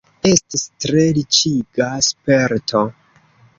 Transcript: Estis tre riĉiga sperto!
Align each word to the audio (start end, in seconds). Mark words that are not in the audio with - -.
Estis 0.27 0.63
tre 0.85 1.03
riĉiga 1.17 1.91
sperto! 2.11 2.85